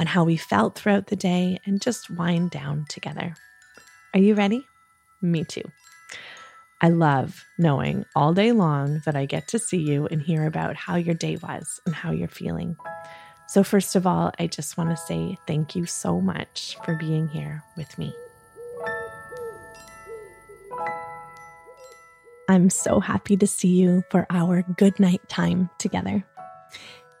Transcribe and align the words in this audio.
on 0.00 0.06
how 0.06 0.24
we 0.24 0.36
felt 0.36 0.76
throughout 0.76 1.08
the 1.08 1.16
day, 1.16 1.60
and 1.66 1.82
just 1.82 2.10
wind 2.10 2.50
down 2.50 2.86
together. 2.88 3.34
Are 4.14 4.20
you 4.20 4.34
ready? 4.34 4.66
Me 5.20 5.44
too. 5.44 5.62
I 6.80 6.88
love 6.88 7.44
knowing 7.58 8.06
all 8.16 8.32
day 8.32 8.52
long 8.52 9.02
that 9.04 9.14
I 9.14 9.26
get 9.26 9.46
to 9.48 9.58
see 9.58 9.76
you 9.76 10.06
and 10.06 10.22
hear 10.22 10.46
about 10.46 10.74
how 10.74 10.96
your 10.96 11.14
day 11.14 11.36
was 11.36 11.78
and 11.84 11.94
how 11.94 12.10
you're 12.10 12.28
feeling. 12.28 12.74
So, 13.48 13.62
first 13.62 13.94
of 13.94 14.06
all, 14.06 14.32
I 14.38 14.46
just 14.46 14.78
want 14.78 14.88
to 14.88 14.96
say 14.96 15.36
thank 15.46 15.76
you 15.76 15.84
so 15.84 16.20
much 16.20 16.78
for 16.84 16.94
being 16.94 17.28
here 17.28 17.62
with 17.76 17.98
me. 17.98 18.14
I'm 22.48 22.70
so 22.70 23.00
happy 23.00 23.36
to 23.36 23.46
see 23.46 23.76
you 23.76 24.02
for 24.10 24.26
our 24.30 24.62
good 24.62 24.98
night 24.98 25.28
time 25.28 25.68
together. 25.78 26.24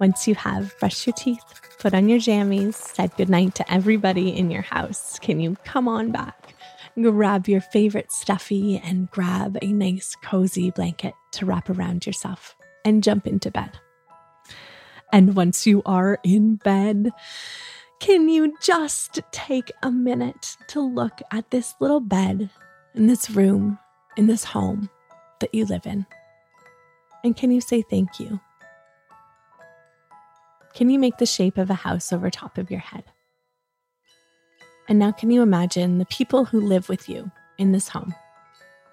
Once 0.00 0.26
you 0.26 0.34
have 0.34 0.74
brushed 0.80 1.06
your 1.06 1.14
teeth, 1.14 1.60
put 1.78 1.94
on 1.94 2.08
your 2.08 2.18
jammies, 2.18 2.74
said 2.74 3.16
goodnight 3.16 3.54
to 3.54 3.72
everybody 3.72 4.36
in 4.36 4.50
your 4.50 4.62
house, 4.62 5.18
can 5.20 5.38
you 5.38 5.56
come 5.64 5.86
on 5.86 6.10
back, 6.10 6.54
grab 7.00 7.46
your 7.46 7.60
favorite 7.60 8.10
stuffy, 8.10 8.80
and 8.84 9.10
grab 9.10 9.56
a 9.62 9.72
nice 9.72 10.16
cozy 10.22 10.70
blanket 10.72 11.14
to 11.30 11.46
wrap 11.46 11.70
around 11.70 12.06
yourself 12.06 12.56
and 12.84 13.04
jump 13.04 13.26
into 13.26 13.50
bed? 13.50 13.78
And 15.12 15.36
once 15.36 15.64
you 15.64 15.80
are 15.86 16.18
in 16.24 16.56
bed, 16.56 17.12
can 18.00 18.28
you 18.28 18.56
just 18.60 19.20
take 19.30 19.70
a 19.82 19.92
minute 19.92 20.56
to 20.68 20.80
look 20.80 21.20
at 21.30 21.50
this 21.50 21.74
little 21.80 22.00
bed 22.00 22.50
in 22.94 23.06
this 23.06 23.30
room, 23.30 23.78
in 24.16 24.26
this 24.26 24.42
home 24.42 24.90
that 25.40 25.54
you 25.54 25.64
live 25.66 25.86
in? 25.86 26.04
And 27.22 27.36
can 27.36 27.52
you 27.52 27.60
say 27.60 27.82
thank 27.82 28.18
you? 28.18 28.40
Can 30.74 30.90
you 30.90 30.98
make 30.98 31.18
the 31.18 31.26
shape 31.26 31.56
of 31.56 31.70
a 31.70 31.74
house 31.74 32.12
over 32.12 32.28
top 32.30 32.58
of 32.58 32.68
your 32.68 32.80
head? 32.80 33.04
And 34.88 34.98
now, 34.98 35.12
can 35.12 35.30
you 35.30 35.40
imagine 35.40 35.98
the 35.98 36.04
people 36.06 36.44
who 36.44 36.60
live 36.60 36.88
with 36.88 37.08
you 37.08 37.30
in 37.58 37.70
this 37.70 37.88
home? 37.88 38.12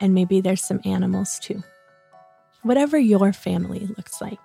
And 0.00 0.14
maybe 0.14 0.40
there's 0.40 0.64
some 0.64 0.80
animals 0.86 1.38
too. 1.38 1.62
Whatever 2.62 2.98
your 2.98 3.32
family 3.32 3.88
looks 3.96 4.20
like, 4.22 4.40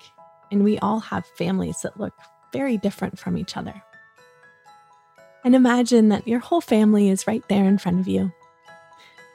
and 0.51 0.63
we 0.63 0.77
all 0.79 0.99
have 0.99 1.25
families 1.37 1.81
that 1.81 1.99
look 1.99 2.13
very 2.51 2.77
different 2.77 3.17
from 3.17 3.37
each 3.37 3.55
other. 3.55 3.81
And 5.45 5.55
imagine 5.55 6.09
that 6.09 6.27
your 6.27 6.39
whole 6.39 6.61
family 6.61 7.09
is 7.09 7.27
right 7.27 7.47
there 7.47 7.63
in 7.63 7.77
front 7.77 8.01
of 8.01 8.07
you. 8.09 8.31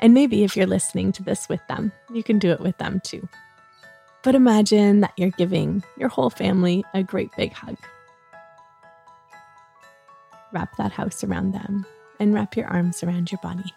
And 0.01 0.13
maybe 0.13 0.45
if 0.45 0.55
you're 0.55 0.67
listening 0.67 1.13
to 1.13 1.23
this 1.23 1.49
with 1.49 1.67
them, 1.67 1.91
you 2.13 2.23
can 2.23 2.39
do 2.39 2.51
it 2.53 2.61
with 2.61 2.77
them 2.77 3.01
too. 3.03 3.27
But 4.27 4.35
imagine 4.35 5.03
that 5.03 5.13
you're 5.17 5.31
giving 5.31 5.85
your 5.97 6.09
whole 6.09 6.31
family 6.31 6.85
a 6.93 7.05
great 7.05 7.31
big 7.37 7.53
hug. 7.53 7.77
Wrap 10.53 10.77
that 10.79 10.91
house 10.91 11.23
around 11.23 11.53
them 11.53 11.87
and 12.19 12.35
wrap 12.35 12.57
your 12.57 12.67
arms 12.67 13.05
around 13.05 13.31
your 13.31 13.39
body. 13.41 13.73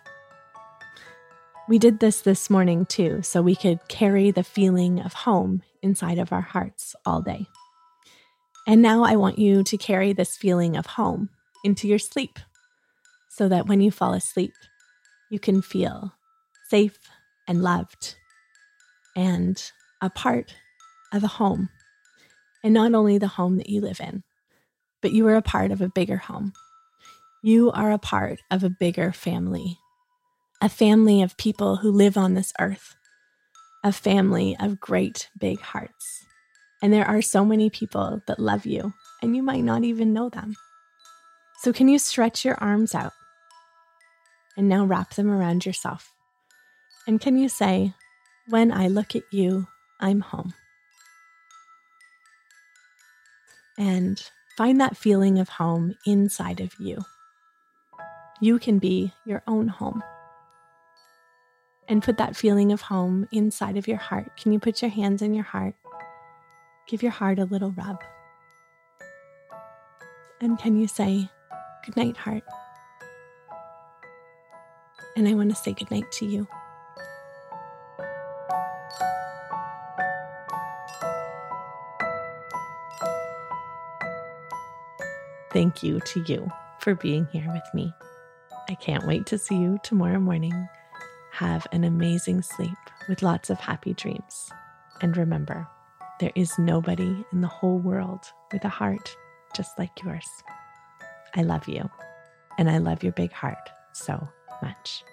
We 1.67 1.77
did 1.77 2.00
this 2.00 2.22
this 2.22 2.50
morning 2.50 2.88
too, 2.88 3.22
so 3.22 3.44
we 3.44 3.55
could 3.55 3.88
carry 3.89 4.32
the 4.32 4.43
feeling 4.43 4.99
of 5.02 5.14
home 5.14 5.61
inside 5.83 6.17
of 6.17 6.33
our 6.33 6.42
hearts 6.42 6.95
all 7.05 7.21
day. 7.21 7.45
And 8.65 8.82
now 8.82 9.04
I 9.04 9.17
want 9.17 9.38
you 9.38 9.61
to 9.61 9.77
carry 9.77 10.14
this 10.14 10.36
feeling 10.36 10.76
of 10.76 10.88
home 10.88 11.30
into 11.64 11.88
your 11.88 11.99
sleep 11.99 12.39
so 13.30 13.48
that 13.49 13.67
when 13.67 13.82
you 13.82 13.92
fall 13.92 14.14
asleep, 14.14 14.54
you 15.30 15.38
can 15.38 15.61
feel 15.61 16.15
safe 16.70 16.98
and 17.48 17.61
loved 17.61 18.15
and 19.15 19.71
a 20.02 20.10
part 20.10 20.55
of 21.14 21.23
a 21.23 21.27
home. 21.27 21.70
And 22.64 22.73
not 22.73 22.93
only 22.93 23.17
the 23.17 23.27
home 23.27 23.58
that 23.58 23.70
you 23.70 23.82
live 23.82 23.99
in, 23.99 24.23
but 25.02 25.11
you 25.11 25.27
are 25.27 25.36
a 25.36 25.42
part 25.42 25.71
of 25.71 25.82
a 25.82 25.89
bigger 25.89 26.17
home. 26.17 26.54
You 27.42 27.71
are 27.71 27.92
a 27.92 27.98
part 27.98 28.39
of 28.52 28.64
a 28.64 28.70
bigger 28.70 29.14
family, 29.14 29.77
a 30.61 30.67
family 30.67 31.21
of 31.21 31.38
people 31.38 31.77
who 31.77 31.92
live 31.92 32.17
on 32.17 32.33
this 32.33 32.52
earth 32.59 32.95
a 33.83 33.92
family 33.92 34.58
of 34.59 34.80
great 34.80 35.30
big 35.39 35.59
hearts. 35.59 36.26
And 36.82 36.93
there 36.93 37.08
are 37.08 37.21
so 37.21 37.43
many 37.43 37.70
people 37.70 38.21
that 38.27 38.39
love 38.39 38.65
you, 38.65 38.93
and 39.21 39.36
you 39.36 39.43
might 39.43 39.64
not 39.64 39.83
even 39.83 40.14
know 40.14 40.30
them. 40.30 40.55
So, 41.61 41.73
can 41.73 41.88
you 41.89 41.99
stretch 41.99 42.45
your 42.45 42.55
arms 42.55 42.95
out 42.95 43.11
and 44.55 44.70
now 44.70 44.86
wrap 44.86 45.15
them 45.15 45.30
around 45.30 45.65
yourself? 45.65 46.14
And 47.05 47.20
can 47.20 47.38
you 47.38 47.49
say, 47.49 47.93
When 48.48 48.71
I 48.71 48.88
look 48.88 49.15
at 49.15 49.23
you, 49.32 49.67
I'm 49.99 50.21
home? 50.21 50.54
And 53.77 54.21
find 54.58 54.80
that 54.82 54.98
feeling 54.98 55.39
of 55.39 55.49
home 55.49 55.95
inside 56.05 56.60
of 56.60 56.73
you. 56.80 56.99
You 58.42 58.59
can 58.59 58.80
be 58.80 59.14
your 59.26 59.43
own 59.48 59.67
home 59.67 60.04
and 61.89 62.04
put 62.04 62.17
that 62.17 62.36
feeling 62.36 62.71
of 62.71 62.82
home 62.82 63.27
inside 63.32 63.76
of 63.76 63.88
your 63.88 63.98
heart. 63.98 64.38
Can 64.38 64.54
you 64.54 64.59
put 64.59 64.82
your 64.82 64.92
hands 64.92 65.21
in 65.21 65.33
your 65.33 65.43
heart? 65.43 65.76
Give 66.88 67.02
your 67.02 67.11
heart 67.11 67.39
a 67.39 67.45
little 67.45 67.71
rub. 67.71 68.02
And 70.39 70.58
can 70.58 70.80
you 70.80 70.88
say, 70.88 71.30
Good 71.86 71.98
night, 71.98 72.17
heart? 72.17 72.43
And 75.15 75.27
I 75.27 75.33
want 75.33 75.49
to 75.49 75.55
say 75.55 75.73
good 75.73 75.89
night 75.92 76.11
to 76.14 76.26
you. 76.26 76.48
Thank 85.52 85.82
you 85.82 85.99
to 85.99 86.23
you 86.27 86.52
for 86.80 86.93
being 86.93 87.27
here 87.32 87.52
with 87.52 87.64
me. 87.73 87.92
I 88.70 88.76
can't 88.76 89.08
wait 89.08 89.26
to 89.27 89.37
see 89.37 89.55
you 89.55 89.80
tomorrow 89.83 90.20
morning 90.20 90.70
have 91.32 91.65
an 91.71 91.83
amazing 91.83 92.42
sleep 92.42 92.77
with 93.08 93.23
lots 93.23 93.49
of 93.49 93.59
happy 93.59 93.93
dreams. 93.93 94.52
And 95.02 95.15
remember, 95.17 95.67
there 96.20 96.32
is 96.36 96.59
nobody 96.59 97.26
in 97.32 97.42
the 97.42 97.48
whole 97.48 97.80
world 97.80 98.26
with 98.52 98.64
a 98.65 98.70
heart 98.70 99.15
just 99.55 99.77
like 99.80 100.04
yours. 100.04 100.27
I 101.36 101.42
love 101.42 101.67
you, 101.67 101.89
and 102.58 102.70
I 102.70 102.77
love 102.77 103.04
your 103.04 103.14
big 103.14 103.32
heart 103.32 103.70
so 103.93 104.27
much. 104.61 105.04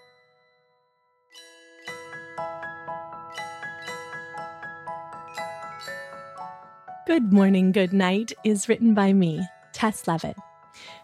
Good 7.06 7.32
Morning, 7.32 7.72
Good 7.72 7.92
Night 7.92 8.32
is 8.44 8.68
written 8.68 8.92
by 8.92 9.12
me, 9.12 9.40
Taes 9.76 10.08
Leavitt. 10.08 10.36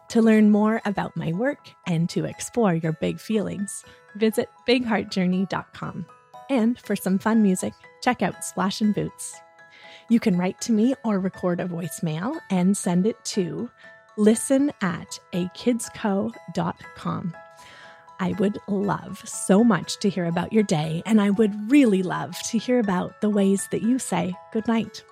To 0.08 0.22
learn 0.22 0.50
more 0.50 0.80
about 0.86 1.14
my 1.14 1.32
work 1.32 1.68
and 1.86 2.08
to 2.10 2.24
explore 2.24 2.74
your 2.74 2.94
big 2.94 3.20
feelings, 3.20 3.84
visit 4.16 4.48
bigheartjourney.com. 4.66 6.06
And 6.48 6.80
for 6.80 6.96
some 6.96 7.18
fun 7.18 7.42
music, 7.42 7.74
check 8.02 8.22
out 8.22 8.44
Splash 8.44 8.80
and 8.80 8.94
Boots. 8.94 9.38
You 10.08 10.20
can 10.20 10.38
write 10.38 10.58
to 10.62 10.72
me 10.72 10.94
or 11.04 11.18
record 11.18 11.60
a 11.60 11.66
voicemail 11.66 12.38
and 12.50 12.74
send 12.74 13.06
it 13.06 13.22
to 13.26 13.70
listen 14.16 14.72
at 14.80 15.18
akidsco.com. 15.34 17.34
I 18.20 18.32
would 18.38 18.58
love 18.68 19.22
so 19.26 19.62
much 19.62 19.98
to 19.98 20.08
hear 20.08 20.24
about 20.24 20.52
your 20.52 20.62
day, 20.62 21.02
and 21.04 21.20
I 21.20 21.30
would 21.30 21.70
really 21.70 22.02
love 22.02 22.38
to 22.50 22.58
hear 22.58 22.78
about 22.78 23.20
the 23.20 23.30
ways 23.30 23.68
that 23.70 23.82
you 23.82 23.98
say 23.98 24.34
goodnight. 24.52 25.02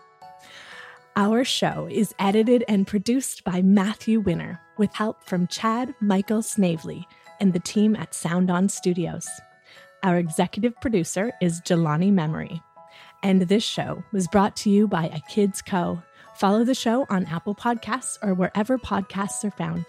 Our 1.20 1.44
show 1.44 1.86
is 1.90 2.14
edited 2.18 2.64
and 2.66 2.86
produced 2.86 3.44
by 3.44 3.60
Matthew 3.60 4.20
Winner 4.20 4.58
with 4.78 4.94
help 4.94 5.22
from 5.22 5.48
Chad 5.48 5.94
Michael 6.00 6.40
Snavely 6.40 7.06
and 7.40 7.52
the 7.52 7.60
team 7.60 7.94
at 7.94 8.14
Sound 8.14 8.50
On 8.50 8.70
Studios. 8.70 9.28
Our 10.02 10.16
executive 10.16 10.72
producer 10.80 11.30
is 11.42 11.60
Jelani 11.60 12.10
Memory. 12.10 12.62
And 13.22 13.42
this 13.42 13.62
show 13.62 14.02
was 14.12 14.28
brought 14.28 14.56
to 14.56 14.70
you 14.70 14.88
by 14.88 15.08
A 15.08 15.20
Kids 15.30 15.60
Co. 15.60 16.02
Follow 16.36 16.64
the 16.64 16.74
show 16.74 17.04
on 17.10 17.26
Apple 17.26 17.54
Podcasts 17.54 18.16
or 18.22 18.32
wherever 18.32 18.78
podcasts 18.78 19.44
are 19.44 19.50
found. 19.50 19.84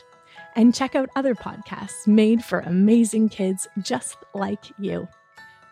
And 0.57 0.75
check 0.75 0.95
out 0.98 1.07
other 1.16 1.33
podcasts 1.33 2.07
made 2.07 2.44
for 2.44 2.60
amazing 2.60 3.30
kids 3.30 3.69
just 3.81 4.18
like 4.33 4.66
you 4.78 5.07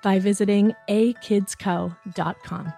by 0.03 0.19
visiting 0.19 0.73
akidsco.com. 0.89 2.73